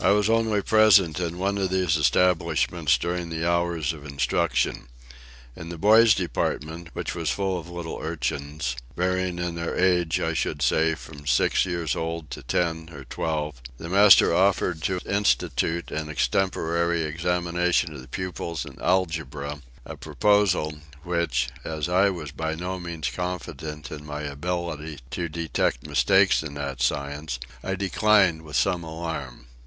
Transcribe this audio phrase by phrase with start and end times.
[0.00, 4.88] I was only present in one of these establishments during the hours of instruction.
[5.54, 10.32] In the boys' department, which was full of little urchins (varying in their ages, I
[10.32, 15.90] should say, from six years old to ten or twelve), the master offered to institute
[15.90, 22.54] an extemporary examination of the pupils in algebra; a proposal, which, as I was by
[22.54, 28.56] no means confident of my ability to detect mistakes in that science, I declined with
[28.56, 29.48] some alarm.